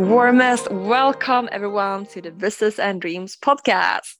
[0.00, 4.16] Warmest welcome everyone to the Business and Dreams podcast.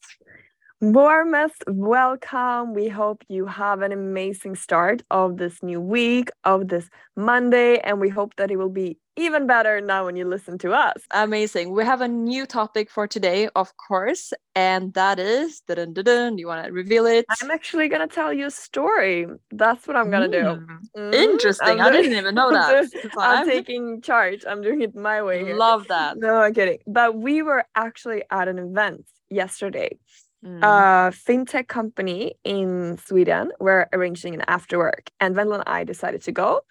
[0.82, 2.72] Warmest welcome.
[2.72, 8.00] We hope you have an amazing start of this new week, of this Monday, and
[8.00, 11.02] we hope that it will be even better now when you listen to us.
[11.10, 11.74] Amazing.
[11.74, 16.38] We have a new topic for today, of course, and that is dun, dun, dun,
[16.38, 17.26] you want to reveal it?
[17.42, 19.26] I'm actually going to tell you a story.
[19.50, 20.66] That's what I'm going to mm.
[20.66, 20.98] do.
[20.98, 21.82] Mm, Interesting.
[21.82, 22.86] I didn't even know that.
[23.18, 24.46] I'm taking charge.
[24.48, 25.44] I'm doing it my way.
[25.44, 25.56] Here.
[25.56, 26.16] Love that.
[26.16, 26.78] No, I'm kidding.
[26.86, 29.98] But we were actually at an event yesterday
[30.44, 30.62] Mm.
[30.62, 36.22] A fintech company in Sweden were arranging an after work, and Vendela and I decided
[36.22, 36.62] to go,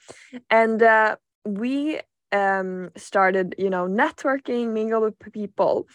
[0.50, 2.00] and uh, we
[2.32, 5.88] um, started, you know, networking, mingle with people,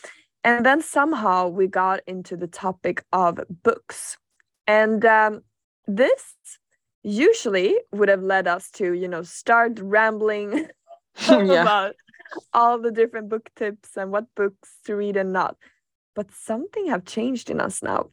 [0.45, 4.19] and then somehow we got into the topic of books,
[4.69, 5.43] and um,
[5.89, 6.35] this
[7.03, 10.69] usually would have led us to, you know, start rambling
[11.29, 11.95] about
[12.53, 15.57] all the different book tips and what books to read and not
[16.15, 18.07] but something have changed in us now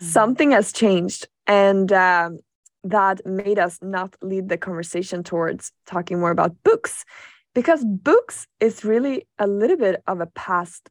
[0.00, 0.06] mm.
[0.06, 2.38] something has changed and um,
[2.84, 7.04] that made us not lead the conversation towards talking more about books
[7.54, 10.88] because books is really a little bit of a past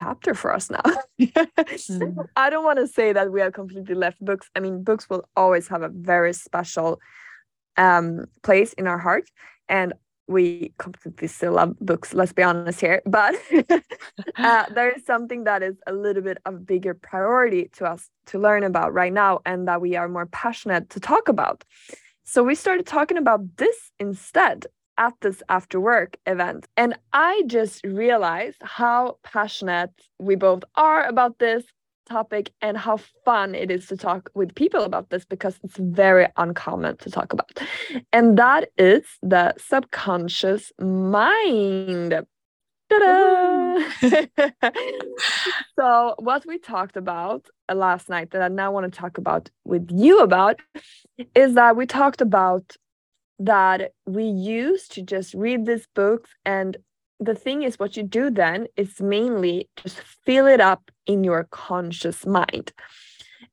[0.00, 0.82] chapter for us now
[1.20, 2.26] mm.
[2.36, 5.28] i don't want to say that we have completely left books i mean books will
[5.36, 7.00] always have a very special
[7.76, 9.28] um, place in our heart
[9.68, 9.94] and
[10.26, 13.34] we completely still love books let's be honest here but
[14.36, 18.08] uh, there is something that is a little bit of a bigger priority to us
[18.26, 21.64] to learn about right now and that we are more passionate to talk about.
[22.24, 27.84] So we started talking about this instead at this after work event and i just
[27.84, 31.64] realized how passionate we both are about this
[32.04, 36.26] topic and how fun it is to talk with people about this because it's very
[36.36, 37.58] uncommon to talk about.
[38.12, 42.26] And that is the subconscious mind.
[45.76, 49.90] so, what we talked about last night that I now want to talk about with
[49.90, 50.60] you about
[51.34, 52.76] is that we talked about
[53.38, 56.76] that we used to just read these books and
[57.20, 61.44] the thing is what you do then is mainly just fill it up in your
[61.44, 62.72] conscious mind.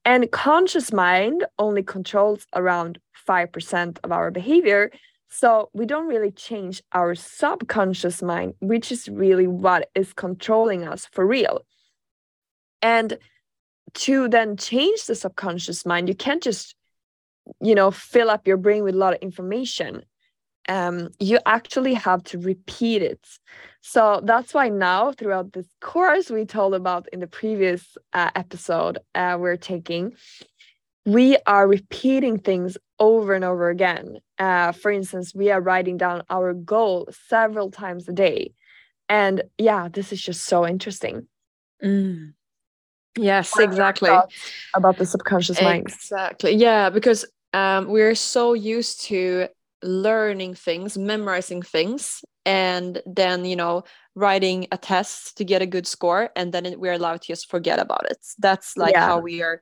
[0.03, 4.91] And conscious mind only controls around 5% of our behavior.
[5.29, 11.05] So we don't really change our subconscious mind which is really what is controlling us
[11.05, 11.61] for real.
[12.81, 13.17] And
[13.93, 16.75] to then change the subconscious mind you can't just
[17.61, 20.03] you know fill up your brain with a lot of information
[20.69, 23.25] um, you actually have to repeat it.
[23.81, 28.99] So that's why now, throughout this course we told about in the previous uh, episode
[29.15, 30.13] uh, we're taking,
[31.05, 34.17] we are repeating things over and over again.
[34.37, 38.53] Uh, for instance, we are writing down our goal several times a day.
[39.09, 41.27] And yeah, this is just so interesting.
[41.83, 42.33] Mm.
[43.17, 44.11] Yes, exactly.
[44.75, 45.87] About the subconscious mind.
[45.87, 46.55] Exactly.
[46.55, 49.47] Yeah, because um, we're so used to
[49.83, 53.83] learning things, memorizing things, and then you know
[54.15, 57.79] writing a test to get a good score, and then we're allowed to just forget
[57.79, 58.17] about it.
[58.39, 59.05] That's like yeah.
[59.05, 59.61] how we are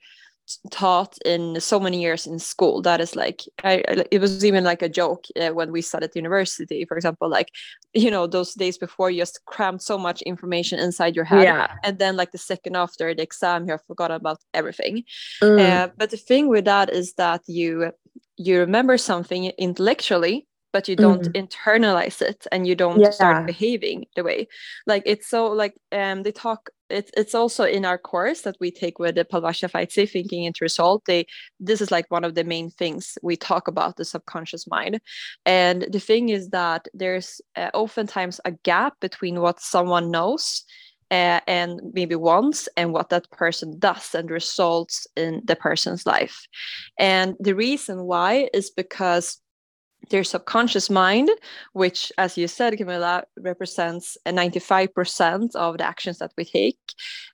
[0.72, 4.82] taught in so many years in school that is like I, it was even like
[4.82, 7.50] a joke uh, when we studied university for example like
[7.94, 11.68] you know those days before you just crammed so much information inside your head yeah.
[11.84, 15.04] and then like the second after the exam you have forgotten about everything
[15.42, 15.60] mm.
[15.60, 17.92] uh, but the thing with that is that you
[18.40, 21.34] you remember something intellectually but you don't mm.
[21.34, 23.10] internalize it and you don't yeah.
[23.10, 24.48] start behaving the way
[24.88, 28.72] like it's so like um they talk it's it's also in our course that we
[28.72, 31.26] take with the Palvasha Faitse thinking into result they
[31.60, 35.00] this is like one of the main things we talk about the subconscious mind
[35.46, 40.64] and the thing is that there's uh, oftentimes a gap between what someone knows
[41.12, 46.48] uh, and maybe wants and what that person does and results in the person's life.
[46.98, 49.42] And the reason why is because
[50.10, 51.30] their subconscious mind,
[51.74, 56.80] which, as you said, Camilla, represents 95% of the actions that we take,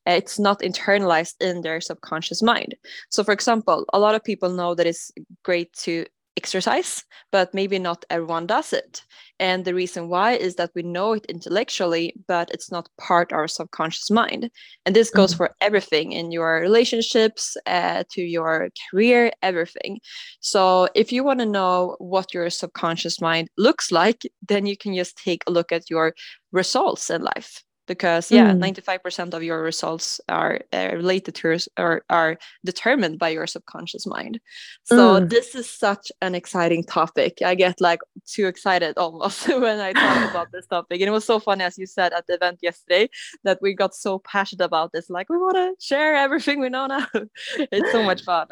[0.05, 2.75] it's not internalized in their subconscious mind.
[3.09, 5.11] So, for example, a lot of people know that it's
[5.43, 6.05] great to
[6.37, 9.03] exercise, but maybe not everyone does it.
[9.39, 13.37] And the reason why is that we know it intellectually, but it's not part of
[13.37, 14.49] our subconscious mind.
[14.85, 15.37] And this goes mm-hmm.
[15.37, 19.99] for everything in your relationships, uh, to your career, everything.
[20.39, 24.95] So if you want to know what your subconscious mind looks like, then you can
[24.95, 26.13] just take a look at your
[26.51, 28.73] results in life because yeah mm.
[28.75, 34.39] 95% of your results are uh, related to or are determined by your subconscious mind
[34.83, 35.29] so mm.
[35.29, 40.29] this is such an exciting topic i get like too excited almost when I talk
[40.29, 41.01] about this topic.
[41.01, 43.09] And it was so funny, as you said at the event yesterday,
[43.43, 45.09] that we got so passionate about this.
[45.09, 47.07] Like, we want to share everything we know now.
[47.13, 48.47] it's so much fun.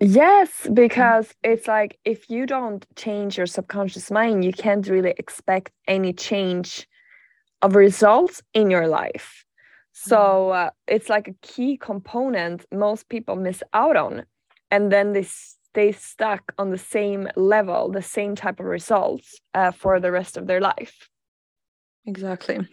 [0.00, 5.72] Yes, because it's like if you don't change your subconscious mind, you can't really expect
[5.86, 6.88] any change
[7.62, 9.44] of results in your life.
[9.92, 10.66] So mm.
[10.66, 14.24] uh, it's like a key component most people miss out on.
[14.70, 19.72] And then they stay stuck on the same level, the same type of results uh,
[19.72, 21.08] for the rest of their life.
[22.06, 22.66] Exactly.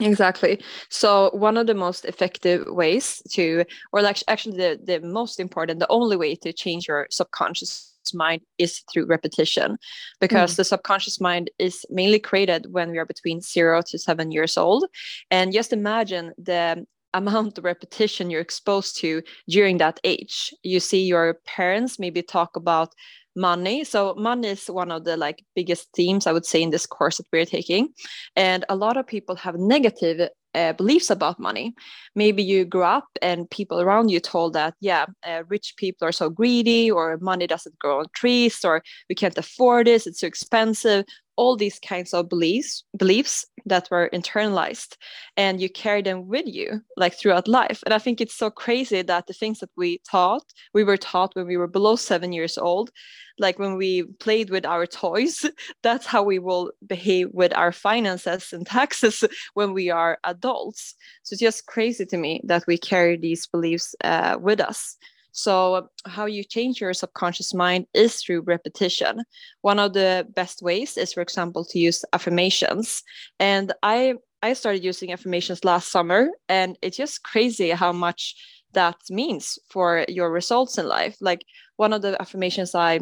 [0.00, 0.62] Exactly.
[0.90, 5.78] So one of the most effective ways to, or like actually the, the most important,
[5.78, 9.76] the only way to change your subconscious mind is through repetition
[10.20, 10.56] because mm.
[10.56, 14.86] the subconscious mind is mainly created when we are between zero to seven years old.
[15.30, 20.52] And just imagine the amount of repetition you're exposed to during that age.
[20.62, 22.92] You see your parents maybe talk about
[23.36, 26.86] money so money is one of the like biggest themes i would say in this
[26.86, 27.88] course that we're taking
[28.34, 31.74] and a lot of people have negative uh, beliefs about money.
[32.14, 36.12] Maybe you grew up and people around you told that yeah uh, rich people are
[36.12, 40.26] so greedy or money doesn't grow on trees or we can't afford this it's too
[40.26, 41.04] expensive
[41.36, 44.96] all these kinds of beliefs beliefs that were internalized
[45.36, 47.82] and you carry them with you like throughout life.
[47.84, 50.44] And i think it's so crazy that the things that we taught
[50.74, 52.90] we were taught when we were below seven years old
[53.38, 55.44] like when we played with our toys
[55.82, 59.24] that's how we will behave with our finances and taxes
[59.54, 60.94] when we are adults.
[61.22, 64.96] So it's just crazy to me that we carry these beliefs uh, with us
[65.36, 69.22] so, how you change your subconscious mind is through repetition.
[69.60, 73.02] One of the best ways is, for example, to use affirmations.
[73.38, 78.34] And I I started using affirmations last summer, and it's just crazy how much
[78.72, 81.18] that means for your results in life.
[81.20, 81.44] Like
[81.76, 83.00] one of the affirmations I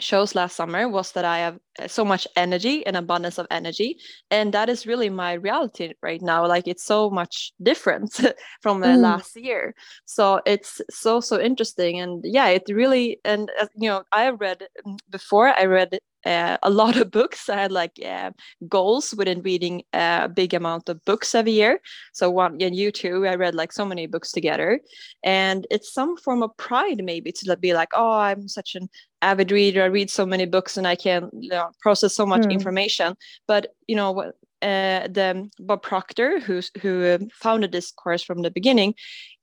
[0.00, 3.98] chose last summer was that I have uh, so much energy and abundance of energy.
[4.30, 6.46] And that is really my reality right now.
[6.46, 8.14] Like it's so much different
[8.62, 9.00] from uh, mm.
[9.00, 9.74] last year.
[10.04, 12.00] So it's so, so interesting.
[12.00, 15.98] And yeah, it really, and uh, you know, I read mm, before, I read
[16.28, 17.48] uh, a lot of books.
[17.48, 18.30] I had like uh,
[18.68, 21.80] goals within reading a big amount of books every year.
[22.12, 24.80] So one, and you too, I read like so many books together,
[25.24, 28.88] and it's some form of pride maybe to be like, oh, I'm such an
[29.22, 29.82] avid reader.
[29.82, 32.52] I read so many books and I can you know, process so much mm.
[32.52, 33.16] information.
[33.46, 34.32] But you know,
[34.62, 38.94] uh, the Bob Proctor, who who founded this course from the beginning,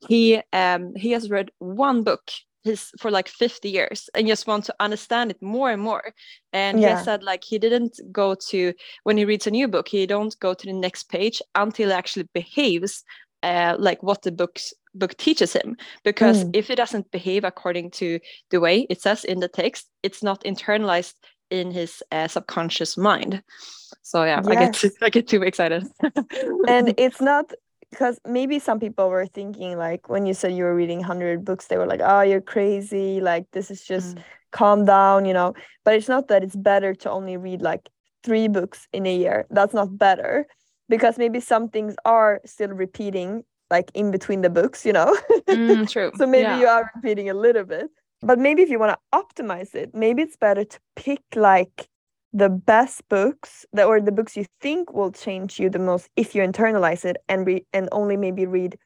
[0.07, 2.31] he um, he has read one book
[2.65, 6.13] his for like 50 years and just want to understand it more and more
[6.51, 6.97] and yeah.
[6.97, 8.73] he said like he didn't go to
[9.03, 11.93] when he reads a new book he don't go to the next page until it
[11.93, 13.03] actually behaves
[13.43, 16.55] uh, like what the books book teaches him because mm.
[16.55, 18.19] if it doesn't behave according to
[18.49, 21.13] the way it says in the text it's not internalized
[21.51, 23.43] in his uh, subconscious mind
[24.01, 24.47] so yeah yes.
[24.47, 25.85] i get i get too excited
[26.67, 27.51] and it's not
[27.95, 31.67] because maybe some people were thinking like when you said you were reading 100 books
[31.67, 34.23] they were like oh you're crazy like this is just mm.
[34.51, 35.53] calm down you know?
[35.85, 37.89] But it's not that it's better to only read like
[38.23, 39.45] three books in a year.
[39.49, 40.45] That's not better
[40.89, 45.17] because maybe some things are still repeating like in between the books you know?
[45.47, 46.11] Mm, true.
[46.17, 46.59] So maybe yeah.
[46.59, 47.87] you are repeating a little bit.
[48.21, 51.87] But maybe if you want to optimize it maybe it's better to pick like
[52.35, 56.35] the best books that or the books you think will change you the most if
[56.35, 58.77] you internalize it and read and only maybe read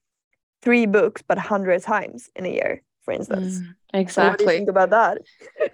[0.62, 3.59] three books but hundred times in a year for instance.
[3.59, 5.17] Mm, exactly what think about that?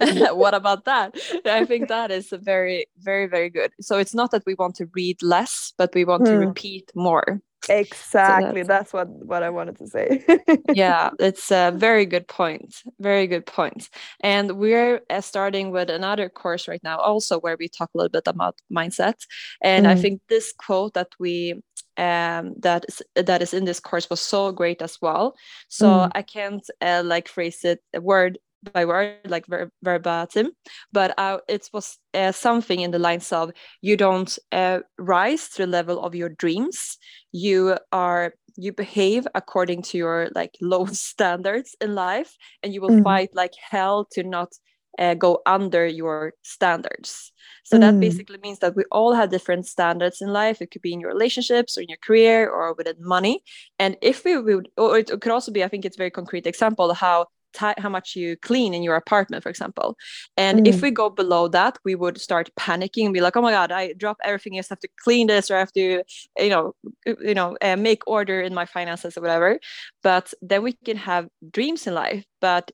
[0.34, 1.14] What about that?
[1.44, 3.72] I think that is a very very very good.
[3.78, 6.46] So it's not that we want to read less but we want to hmm.
[6.46, 10.24] repeat more exactly so that's, that's, what what i wanted to say
[10.72, 13.88] yeah it's a very good point very good point
[14.20, 18.10] and we're uh, starting with another course right now also where we talk a little
[18.10, 19.14] bit about mindset
[19.62, 19.90] and mm.
[19.90, 21.54] i think this quote that we
[21.98, 25.34] um, that is that is in this course was so great as well
[25.68, 26.10] so mm.
[26.14, 28.38] i can't uh, like phrase it a word
[28.72, 30.50] by word, like ver- verbatim,
[30.92, 35.62] but uh, it was uh, something in the lines of you don't uh, rise to
[35.62, 36.98] the level of your dreams.
[37.32, 42.90] You are you behave according to your like low standards in life, and you will
[42.90, 43.04] mm.
[43.04, 44.52] fight like hell to not
[44.98, 47.32] uh, go under your standards.
[47.64, 47.80] So mm.
[47.80, 50.62] that basically means that we all have different standards in life.
[50.62, 53.42] It could be in your relationships or in your career or within money.
[53.78, 56.46] And if we would, or it could also be, I think it's a very concrete
[56.46, 59.96] example how how much you clean in your apartment for example.
[60.36, 60.68] And mm.
[60.68, 63.72] if we go below that we would start panicking and be like oh my god
[63.72, 64.54] i drop everything.
[64.54, 66.02] I just have to clean this or i have to
[66.38, 66.74] you know
[67.06, 69.58] you know uh, make order in my finances or whatever.
[70.02, 72.70] But then we can have dreams in life but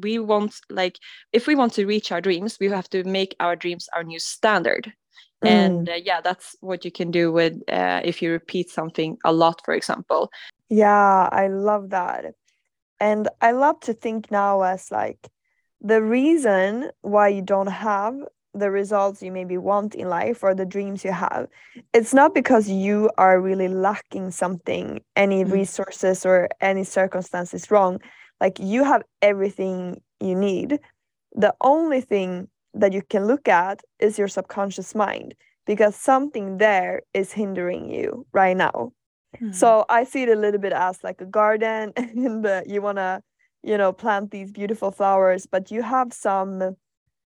[0.00, 0.98] we want like
[1.32, 4.18] if we want to reach our dreams we have to make our dreams our new
[4.18, 4.92] standard.
[5.44, 5.48] Mm.
[5.48, 9.32] and uh, yeah that's what you can do with uh, if you repeat something a
[9.32, 10.30] lot for example.
[10.70, 12.24] Yeah i love that
[13.04, 15.28] and i love to think now as like
[15.80, 18.14] the reason why you don't have
[18.54, 21.48] the results you maybe want in life or the dreams you have
[21.92, 25.52] it's not because you are really lacking something any mm.
[25.52, 28.00] resources or any circumstances wrong.
[28.40, 30.78] Like you have everything you need.
[31.32, 35.34] The only thing that you can look at is your subconscious mind
[35.66, 38.92] because something there is hindering you right now
[39.52, 42.98] so i see it a little bit as like a garden and uh, you want
[42.98, 43.20] to
[43.62, 46.76] you know plant these beautiful flowers but you have some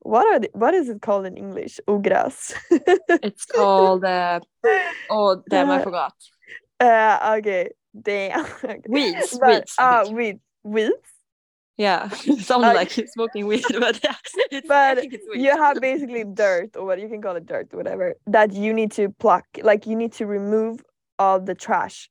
[0.06, 1.80] what are the, what is it called in English?
[1.88, 2.54] Ugras.
[2.70, 4.40] it's called uh,
[5.10, 6.14] oh damn I forgot.
[6.80, 8.46] Uh, okay, damn.
[8.88, 9.76] Weeds, but, weeds.
[9.78, 10.94] Uh, weeds, weeds.
[11.78, 14.16] Yeah, sounds uh, like smoking weed, but yeah,
[14.50, 15.04] it's, but
[15.36, 18.92] you have basically dirt or what you can call it dirt, whatever that you need
[18.94, 19.46] to pluck.
[19.62, 20.82] Like you need to remove
[21.20, 22.10] all the trash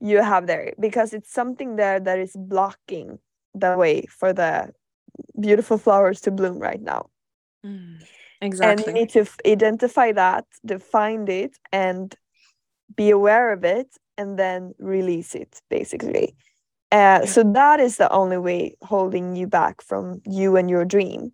[0.00, 3.18] you have there because it's something there that is blocking
[3.54, 4.70] the way for the
[5.38, 7.10] beautiful flowers to bloom right now.
[7.64, 8.02] Mm,
[8.40, 8.84] exactly.
[8.84, 12.14] And you need to f- identify that, define it, and
[12.96, 16.34] be aware of it, and then release it, basically.
[16.90, 21.32] Uh, so that is the only way holding you back from you and your dream.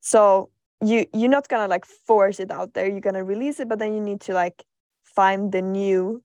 [0.00, 0.50] So
[0.82, 2.88] you you're not gonna like force it out there.
[2.88, 4.64] You're gonna release it, but then you need to like
[5.04, 6.22] find the new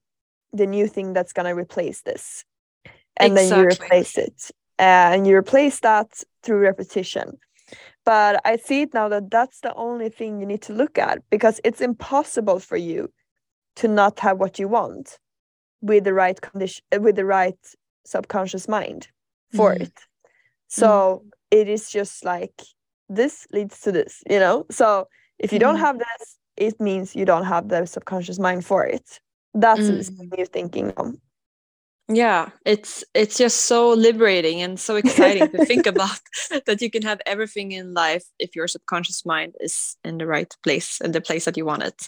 [0.56, 2.46] the new thing that's gonna replace this,
[3.18, 3.50] and exactly.
[3.50, 7.38] then you replace it, and you replace that through repetition
[8.06, 11.22] but i see it now that that's the only thing you need to look at
[11.30, 13.12] because it's impossible for you
[13.76, 15.18] to not have what you want
[15.82, 17.58] with the right condition uh, with the right
[18.06, 19.08] subconscious mind
[19.54, 19.82] for mm.
[19.82, 19.94] it
[20.68, 21.30] so mm.
[21.52, 22.62] it is just like
[23.10, 25.08] this leads to this you know so
[25.40, 25.62] if you mm.
[25.62, 29.20] don't have this it means you don't have the subconscious mind for it
[29.56, 30.38] that's mm.
[30.38, 31.20] new thinking on
[32.08, 36.20] yeah it's it's just so liberating and so exciting to think about
[36.66, 40.54] that you can have everything in life if your subconscious mind is in the right
[40.62, 42.08] place and the place that you want it.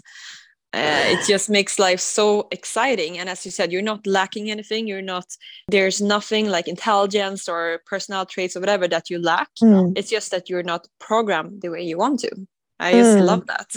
[0.74, 3.18] Uh, it just makes life so exciting.
[3.18, 4.86] And as you said you're not lacking anything.
[4.86, 5.26] You're not
[5.70, 9.50] there's nothing like intelligence or personal traits or whatever that you lack.
[9.64, 9.98] Mm.
[9.98, 12.48] it's just that you're not programmed the way you want to.
[12.80, 13.26] I just mm.
[13.26, 13.70] love that.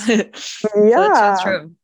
[0.76, 1.36] Yeah.
[1.36, 1.76] so true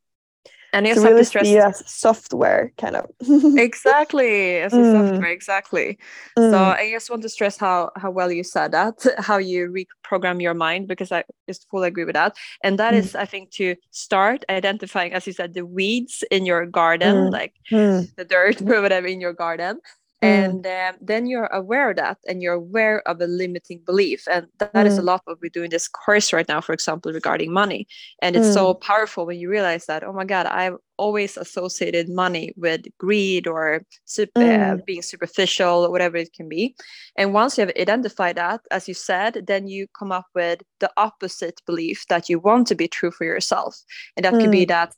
[0.72, 3.10] and you to really stress see as software kind of
[3.56, 4.92] exactly as a mm.
[4.92, 5.98] software exactly
[6.38, 6.50] mm.
[6.50, 10.40] so i just want to stress how how well you said that how you reprogram
[10.40, 12.98] your mind because i just fully agree with that and that mm.
[12.98, 17.32] is, i think to start identifying as you said the weeds in your garden mm.
[17.32, 18.14] like mm.
[18.16, 19.80] the dirt or whatever in your garden.
[20.22, 24.46] And um, then you're aware of that and you're aware of a limiting belief and
[24.58, 24.86] that, mm.
[24.86, 25.06] is a mm.
[25.06, 27.86] lot what we do in this course right now for example regarding money
[28.22, 28.54] and it's mm.
[28.54, 33.46] so powerful when you realize that oh my god i've always associated money with greed
[33.46, 34.72] or super, uh, mm.
[34.72, 36.74] uh, being superficial or whatever it can be.
[37.16, 40.90] And once you have identified that, as you said, then you come up with the
[40.96, 43.76] opposite belief that you want to be true for yourself.
[44.16, 44.40] And that mm.
[44.40, 44.68] could be mm.
[44.68, 44.94] that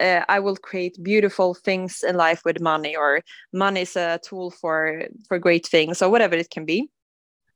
[0.00, 3.22] uh, I will create beautiful things in life with money, or
[3.52, 6.88] money is a tool for for great things, or whatever it can be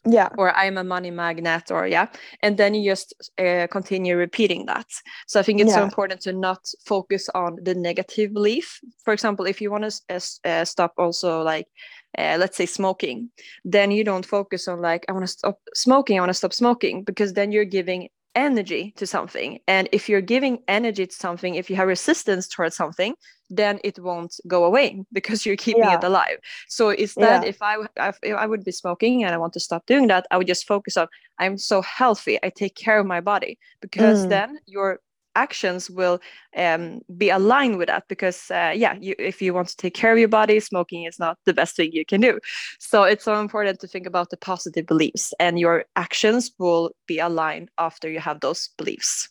[0.06, 0.28] yeah.
[0.38, 2.06] or i'm a money magnet or yeah.
[2.42, 4.86] And then you just uh, continue repeating that.
[5.26, 5.76] So i think it's yeah.
[5.76, 8.80] so important to not focus on the negative belief.
[9.04, 11.68] For example if you want to uh, stop also like
[12.16, 13.30] uh, let's say smoking
[13.64, 16.52] then you don't focus on like i want to stop smoking i want to stop
[16.52, 21.54] smoking because then you're giving energy to something and if you're giving energy to something
[21.54, 23.14] if you have resistance towards something
[23.50, 25.96] then it won't go away because you're keeping yeah.
[25.96, 26.38] it alive
[26.68, 27.48] so instead yeah.
[27.48, 30.36] if I, if I would be smoking and i want to stop doing that i
[30.36, 34.30] would just focus on i'm so healthy i take care of my body because mm.
[34.30, 35.00] then your
[35.34, 36.20] actions will
[36.56, 40.12] um, be aligned with that because uh, yeah you, if you want to take care
[40.12, 42.38] of your body smoking is not the best thing you can do.
[42.78, 47.18] So it's so important to think about the positive beliefs and your actions will be
[47.18, 49.28] aligned after you have those beliefs.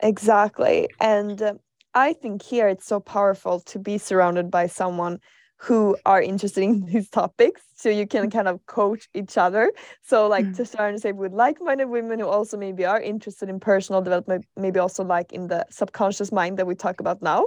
[0.00, 0.88] Exactly.
[1.00, 1.54] And uh,
[1.96, 5.18] i think here it's so powerful to be surrounded by someone
[5.58, 9.72] who are interested in these topics so you can kind of coach each other
[10.02, 10.56] so like mm.
[10.56, 14.44] to start and say with like-minded women who also maybe are interested in personal development
[14.56, 17.46] maybe also like in the subconscious mind that we talk about now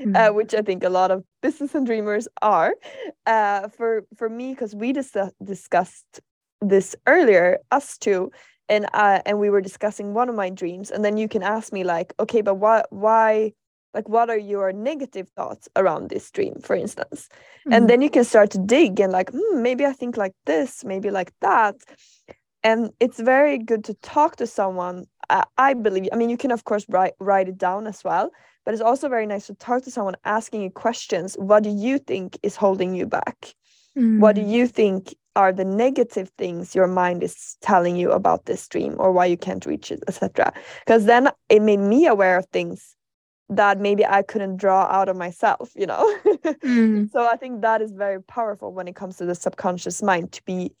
[0.00, 0.16] mm.
[0.16, 2.74] uh, which i think a lot of business and dreamers are
[3.26, 6.20] uh, for for me because we dis- discussed
[6.60, 8.30] this earlier us two
[8.68, 11.72] and uh, and we were discussing one of my dreams and then you can ask
[11.72, 13.52] me like okay but why why
[13.94, 17.72] like what are your negative thoughts around this dream for instance mm-hmm.
[17.72, 20.84] and then you can start to dig and like hmm, maybe i think like this
[20.84, 21.76] maybe like that
[22.62, 26.50] and it's very good to talk to someone I, I believe i mean you can
[26.50, 28.30] of course write write it down as well
[28.64, 31.98] but it's also very nice to talk to someone asking you questions what do you
[31.98, 33.54] think is holding you back
[33.96, 34.18] mm.
[34.18, 34.50] what do mm.
[34.50, 39.12] you think are the negative things your mind is telling you about this dream or
[39.12, 40.52] why you can't reach it etc
[40.84, 42.96] because then it made me aware of things
[43.50, 46.18] that maybe I couldn't draw out of myself, you know?
[46.24, 47.10] mm.
[47.10, 50.44] So I think that is very powerful when it comes to the subconscious mind to
[50.44, 50.72] be,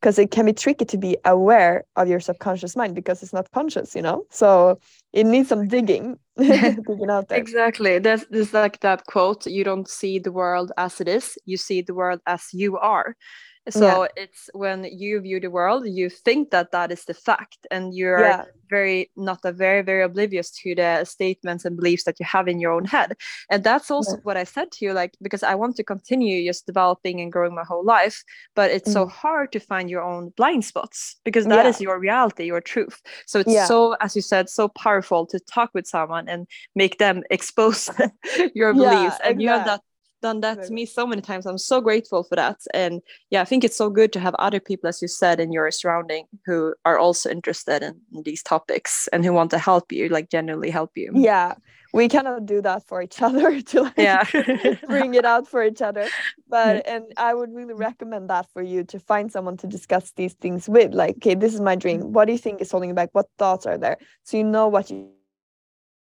[0.00, 3.50] because it can be tricky to be aware of your subconscious mind because it's not
[3.52, 4.26] conscious, you know?
[4.30, 4.80] So
[5.16, 7.38] it needs some digging, digging out there.
[7.38, 7.98] Exactly.
[7.98, 11.80] There's, there's like that quote you don't see the world as it is, you see
[11.80, 13.16] the world as you are.
[13.68, 14.22] So yeah.
[14.22, 18.20] it's when you view the world, you think that that is the fact, and you're
[18.20, 18.44] yeah.
[18.70, 22.60] very not a very very oblivious to the statements and beliefs that you have in
[22.60, 23.14] your own head.
[23.50, 24.22] And that's also yeah.
[24.22, 27.56] what I said to you, like because I want to continue just developing and growing
[27.56, 28.22] my whole life,
[28.54, 28.92] but it's mm.
[28.92, 33.02] so hard to find your own blind spots because that is your reality, your truth.
[33.26, 37.22] So it's so, as you said, so powerful to talk with someone and make them
[37.30, 37.90] expose
[38.54, 39.44] your beliefs, and exactly.
[39.44, 39.80] you have that
[40.22, 41.46] done that to me so many times.
[41.46, 42.58] I'm so grateful for that.
[42.74, 45.52] And yeah, I think it's so good to have other people, as you said, in
[45.52, 49.92] your surrounding who are also interested in, in these topics and who want to help
[49.92, 51.12] you, like genuinely help you.
[51.14, 51.54] Yeah.
[51.96, 54.24] We cannot do that for each other to like yeah.
[54.86, 56.06] bring it out for each other.
[56.46, 60.34] But and I would really recommend that for you to find someone to discuss these
[60.34, 60.92] things with.
[60.92, 62.02] Like, okay, this is my dream.
[62.02, 62.08] Mm.
[62.10, 63.08] What do you think is holding you back?
[63.12, 63.96] What thoughts are there?
[64.24, 65.08] So you know what you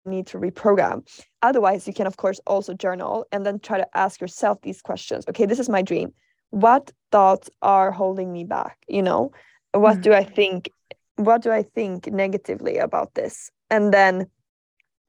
[0.06, 1.08] need to reprogram.
[1.42, 5.24] Otherwise, you can, of course, also journal and then try to ask yourself these questions.
[5.30, 6.14] Okay, this is my dream.
[6.50, 8.78] What thoughts are holding me back?
[8.90, 9.32] You know,
[9.72, 10.02] what mm-hmm.
[10.02, 10.70] do I think?
[11.16, 13.50] What do I think negatively about this?
[13.70, 14.28] And then,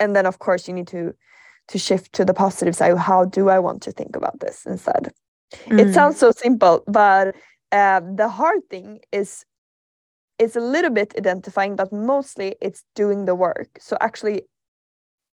[0.00, 1.14] and then, of course, you need to
[1.68, 2.96] to shift to the positive side.
[2.96, 5.12] How do I want to think about this instead?
[5.66, 5.80] Mm.
[5.80, 7.34] It sounds so simple, but
[7.72, 9.44] uh, the hard thing is
[10.38, 13.78] it's a little bit identifying, but mostly it's doing the work.
[13.80, 14.42] So actually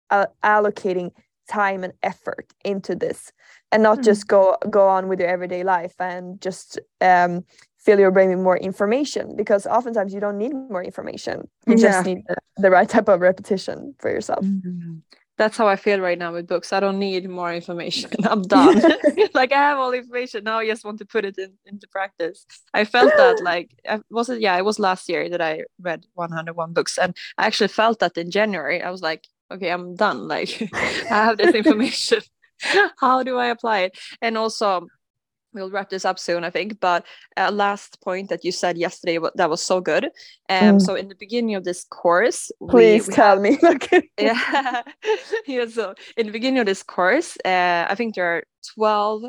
[0.10, 1.12] uh, allocating
[1.50, 3.32] time and effort into this
[3.72, 4.04] and not mm.
[4.04, 7.46] just go go on with your everyday life and just um,
[7.88, 11.48] fill your brain with more information because oftentimes you don't need more information.
[11.66, 11.88] You yeah.
[11.88, 14.44] just need the, the, right type of repetition for yourself.
[14.44, 14.96] Mm-hmm.
[15.38, 16.74] that's how i feel right now with books.
[16.78, 18.10] I don't need more information.
[18.32, 18.78] I'm done.
[19.40, 20.40] Like i have all the information.
[20.44, 22.40] Now i just want to put it in, into practice.
[22.80, 23.68] I felt that like
[24.18, 25.54] was it yeah it was last year that i
[25.88, 28.80] read 101 books and i actually felt that in january.
[28.88, 29.24] I was like
[29.54, 30.20] okay i'm done.
[30.36, 30.52] Like
[31.16, 32.22] i have this information.
[33.04, 33.92] How do i apply it?
[34.26, 34.68] And also
[35.58, 37.06] we'll wrap this up soon i think but
[37.38, 40.06] uh, last point that you said yesterday that was so good
[40.50, 40.82] um mm.
[40.82, 43.58] so in the beginning of this course please we, we tell have, me
[44.20, 44.82] yeah
[45.48, 48.44] yeah so in the beginning of this course uh, i think there are
[48.76, 49.24] 12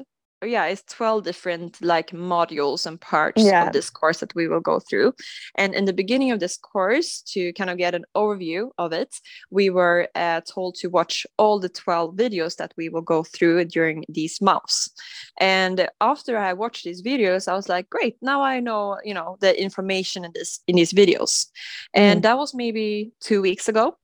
[0.45, 3.67] yeah it's 12 different like modules and parts yeah.
[3.67, 5.13] of this course that we will go through
[5.57, 9.17] and in the beginning of this course to kind of get an overview of it
[9.51, 13.65] we were uh, told to watch all the 12 videos that we will go through
[13.65, 14.91] during these months
[15.39, 19.37] and after i watched these videos i was like great now i know you know
[19.41, 21.47] the information in this in these videos
[21.95, 22.23] and mm.
[22.23, 23.97] that was maybe two weeks ago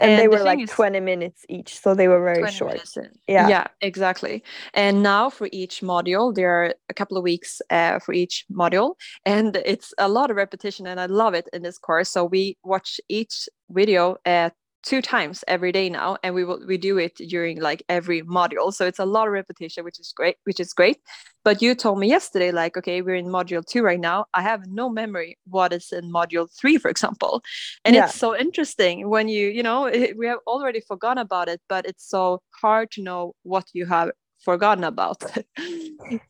[0.00, 2.80] and, and they were like is, 20 minutes each so they were very short.
[3.26, 3.48] yeah.
[3.48, 4.42] Yeah exactly.
[4.74, 8.94] And now for each module there are a couple of weeks uh, for each module
[9.24, 12.10] and it's a lot of repetition and i love it in this course.
[12.10, 14.54] So we watch each video at
[14.88, 18.72] two times every day now and we will we do it during like every module.
[18.72, 20.96] So it's a lot of repetition which is great which is great.
[21.44, 24.24] But you told me yesterday like okay we're in module two right now.
[24.32, 27.42] I have no memory what is in module three for example.
[27.84, 28.06] And yeah.
[28.06, 31.84] it's so interesting when you you know it, we have already forgotten about it but
[31.84, 35.22] it's so hard to know what you have forgotten about.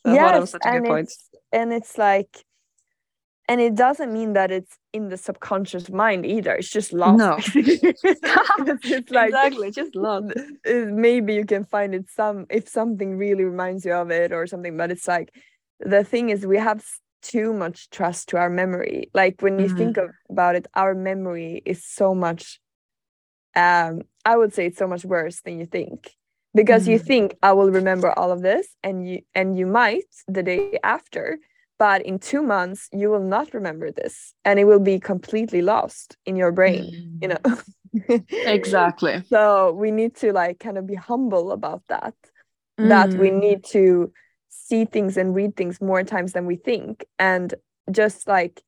[0.05, 2.45] So yes, and it's, and it's like
[3.49, 6.55] and it doesn't mean that it's in the subconscious mind either.
[6.55, 7.19] It's just lost.
[7.19, 7.39] No.
[7.55, 10.35] It's, like exactly just lost.
[10.67, 14.77] maybe you can find it some if something really reminds you of it or something
[14.77, 15.35] but it's like
[15.81, 16.85] the thing is we have
[17.23, 19.11] too much trust to our memory.
[19.15, 19.77] Like when you mm-hmm.
[19.77, 22.61] think of, about it our memory is so much
[23.57, 26.11] um i would say it's so much worse than you think.
[26.55, 26.93] Because mm-hmm.
[26.93, 30.79] you think i will remember all of this and you and you might the day
[30.85, 31.39] after
[31.79, 36.17] but in two months you will not remember this and it will be completely lost
[36.27, 37.23] in your brain mm.
[37.23, 42.15] you know exactly so we need to like kind of be humble about that
[42.79, 42.89] mm.
[42.89, 43.41] that we mm.
[43.41, 44.13] need to
[44.49, 47.55] see things and read things more times than we think and
[47.91, 48.63] just like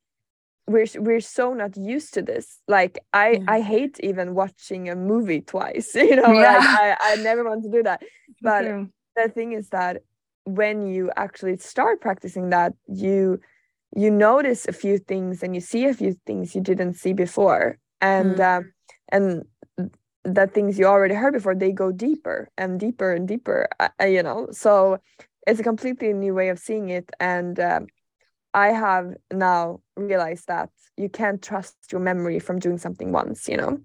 [0.67, 5.41] we're we're so not used to this like i i hate even watching a movie
[5.41, 6.57] twice you know yeah.
[6.59, 8.03] like I, I never want to do that
[8.41, 8.65] but
[9.17, 10.03] the thing is that
[10.45, 13.41] when you actually start practicing that you
[13.97, 17.79] you notice a few things and you see a few things you didn't see before
[18.01, 18.59] and mm.
[18.59, 18.73] um,
[19.11, 19.45] and
[20.25, 24.05] that things you already heard before they go deeper and deeper and deeper uh, uh
[24.05, 24.99] you know so
[25.47, 27.87] it's a completely new way of seeing it and um,
[28.55, 33.57] i have now realized that you can't trust your memory from doing something once you
[33.57, 33.81] know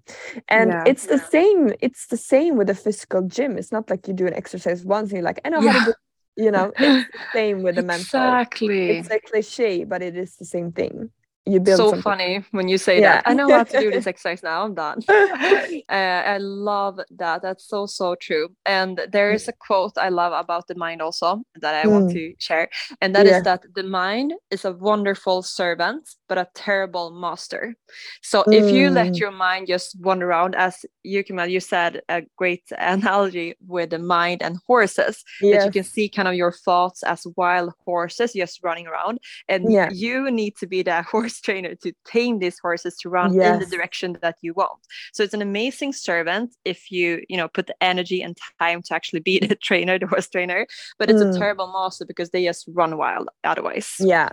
[0.48, 0.84] and yeah.
[0.86, 4.26] it's the same it's the same with the physical gym it's not like you do
[4.26, 5.72] an exercise once and you're like i know yeah.
[5.72, 5.94] how to do
[6.36, 10.36] you know it's the same with the mental exactly it's a cliche but it is
[10.36, 11.10] the same thing
[11.46, 12.02] you build so something.
[12.02, 13.16] funny when you say yeah.
[13.16, 17.40] that i know how to do this exercise now i'm done uh, i love that
[17.40, 21.42] that's so so true and there is a quote i love about the mind also
[21.60, 21.92] that i mm.
[21.92, 22.68] want to share
[23.00, 23.38] and that yeah.
[23.38, 27.74] is that the mind is a wonderful servant but a terrible master
[28.22, 28.54] so mm.
[28.54, 29.18] if you let mm.
[29.18, 34.42] your mind just wander around as you you said a great analogy with the mind
[34.42, 35.58] and horses yes.
[35.58, 39.70] that you can see kind of your thoughts as wild horses just running around and
[39.70, 39.88] yeah.
[39.92, 43.54] you need to be that horse horse trainer to tame these horses to run yes.
[43.54, 44.78] in the direction that you want
[45.12, 48.94] so it's an amazing servant if you you know put the energy and time to
[48.94, 50.66] actually be the trainer the horse trainer
[50.98, 51.34] but it's mm.
[51.34, 54.28] a terrible master because they just run wild otherwise yeah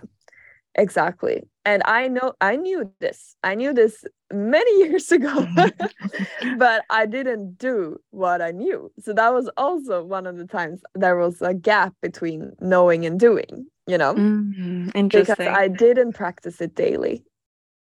[0.76, 5.46] exactly and i know i knew this i knew this many years ago
[6.58, 10.82] but i didn't do what i knew so that was also one of the times
[10.94, 15.34] there was a gap between knowing and doing you know mm, interesting.
[15.36, 17.24] because i didn't practice it daily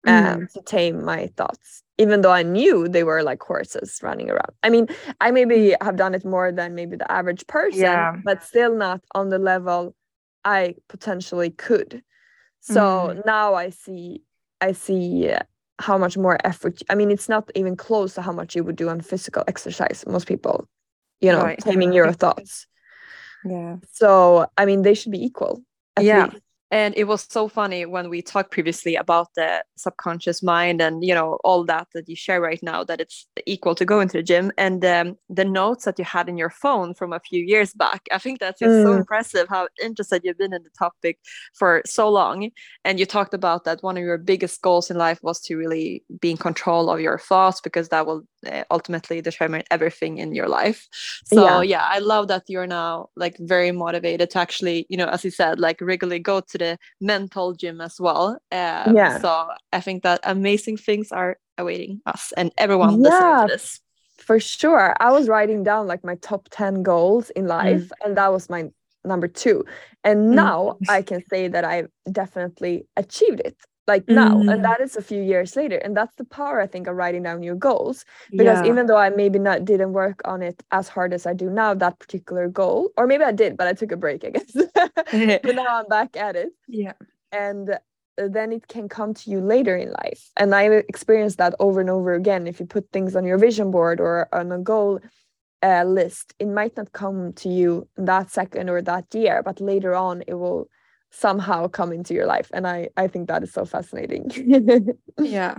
[0.06, 0.52] um, mm.
[0.52, 4.70] to tame my thoughts even though i knew they were like horses running around i
[4.70, 4.88] mean
[5.22, 5.76] i maybe mm.
[5.82, 8.16] have done it more than maybe the average person yeah.
[8.24, 9.96] but still not on the level
[10.44, 12.04] i potentially could
[12.64, 13.26] so mm.
[13.26, 14.22] now i see
[14.62, 15.32] i see
[15.80, 18.76] how much more effort i mean it's not even close to how much you would
[18.76, 20.68] do on physical exercise most people
[21.20, 21.60] you know right.
[21.60, 22.68] taming your thoughts
[23.46, 25.62] yeah so i mean they should be equal
[26.00, 26.43] yeah least.
[26.74, 31.14] And it was so funny when we talked previously about the subconscious mind and you
[31.14, 34.24] know all that that you share right now that it's equal to go into the
[34.24, 37.74] gym and um, the notes that you had in your phone from a few years
[37.74, 38.84] back i think that's just mm.
[38.84, 41.20] so impressive how interested you've been in the topic
[41.54, 42.50] for so long
[42.84, 46.04] and you talked about that one of your biggest goals in life was to really
[46.20, 50.48] be in control of your thoughts because that will uh, ultimately determine everything in your
[50.48, 50.88] life
[51.26, 51.62] so yeah.
[51.62, 55.30] yeah i love that you're now like very motivated to actually you know as you
[55.30, 56.63] said like regularly go to the
[57.00, 62.34] mental gym as well um, yeah so i think that amazing things are awaiting us
[62.38, 63.10] and everyone yeah.
[63.10, 63.80] listening to this
[64.18, 68.06] for sure i was writing down like my top 10 goals in life mm.
[68.06, 68.70] and that was my
[69.06, 69.66] number two
[70.04, 70.36] and mm.
[70.36, 74.52] now i can say that i've definitely achieved it like now mm.
[74.52, 77.24] and that is a few years later and that's the power i think of writing
[77.24, 78.72] down your goals because yeah.
[78.72, 81.74] even though i maybe not didn't work on it as hard as i do now
[81.74, 84.54] that particular goal or maybe i did but i took a break i guess
[85.44, 86.94] but now i'm back at it yeah
[87.32, 91.56] and uh, then it can come to you later in life and i experienced that
[91.60, 94.60] over and over again if you put things on your vision board or on a
[94.60, 95.00] goal
[95.62, 99.96] uh, list it might not come to you that second or that year but later
[99.96, 100.70] on it will
[101.14, 104.30] somehow come into your life and i i think that is so fascinating.
[105.20, 105.58] Yeah.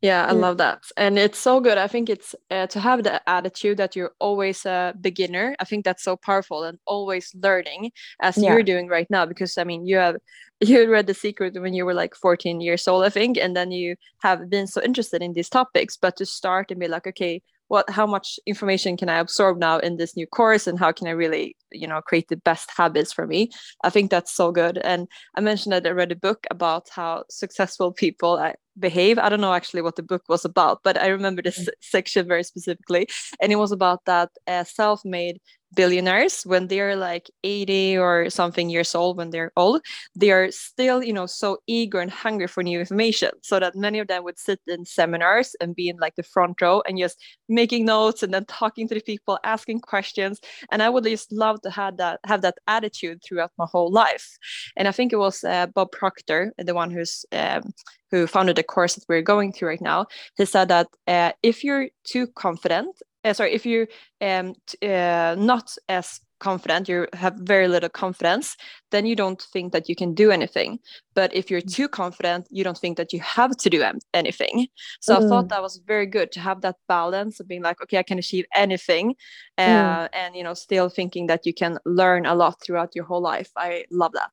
[0.00, 0.82] Yeah i love that.
[0.96, 1.78] And it's so good.
[1.78, 5.84] I think it's uh, to have the attitude that you're always a beginner i think
[5.84, 8.52] that's so powerful and always learning as yeah.
[8.52, 10.16] you're doing right now because i mean you have
[10.60, 13.70] you read the secret when you were like 14 years old i think and then
[13.70, 17.42] you have been so interested in these topics but to start and be like okay
[17.72, 21.06] what how much information can i absorb now in this new course and how can
[21.06, 23.48] i really you know create the best habits for me?
[23.82, 24.76] I think that's so good.
[24.84, 29.18] And i mentioned that i read a book about how successful people uh, behave.
[29.18, 31.68] I don't know actually what the book was about but i remember this mm.
[31.80, 33.06] section very specifically.
[33.40, 35.40] And it was about that uh, self-made
[35.74, 39.82] billionaires when they're like 80 or something years old when they're old
[40.14, 43.98] they are still you know so eager and hungry for new information so that many
[43.98, 47.18] of them would sit in seminars and be in like the front row and just
[47.48, 51.60] making notes and then talking to the people asking questions and i would just love
[51.62, 54.38] to have that have that attitude throughout my whole life.
[54.76, 57.62] And i think it was uh, bob proctor the one who's um,
[58.10, 60.06] who founded the course that we're going through right now
[60.36, 63.86] he said that uh, if you're too confident uh, sorry, if you
[64.20, 68.56] um uh, not as confident, you have very little confidence,
[68.90, 70.78] then you don't think that you can do anything.
[71.14, 71.72] But if you're mm.
[71.72, 74.66] too confident, you don't think that you have to do anything.
[75.00, 75.18] So mm.
[75.18, 75.48] I thought mm.
[75.50, 78.44] that was very good to have that balance of being like, okay, I can achieve
[78.54, 79.14] anything,
[79.56, 80.08] uh, mm.
[80.12, 83.50] and you know, still thinking that you can learn a lot throughout your whole life.
[83.56, 84.32] I love that.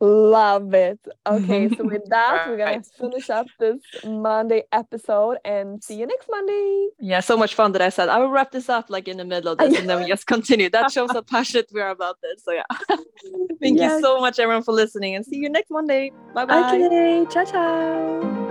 [0.00, 1.00] Love it.
[1.26, 6.28] Okay, so with that, we're gonna finish up this Monday episode and see you next
[6.30, 6.88] Monday.
[7.00, 9.24] Yeah, so much fun that I said I will wrap this up like in the
[9.24, 10.70] middle of this and then we just continue.
[10.70, 12.44] That shows how passionate we are about this.
[12.44, 12.64] So yeah.
[13.60, 13.96] Thank yes.
[13.96, 16.12] you so much everyone for listening and see you next Monday.
[16.32, 16.76] Bye bye.
[16.76, 18.47] Okay, ciao ciao.